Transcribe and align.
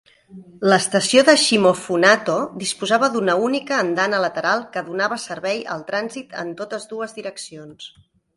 L'estació 0.69 1.21
de 1.25 1.33
Shimofunato 1.41 2.37
disposava 2.63 3.09
d'una 3.17 3.35
única 3.49 3.77
andana 3.83 4.23
lateral 4.25 4.65
que 4.77 4.83
donava 4.89 5.19
servei 5.27 5.63
al 5.77 5.85
trànsit 5.93 6.35
en 6.45 6.53
totes 6.65 6.91
dues 6.95 7.17
direccions. 7.21 7.89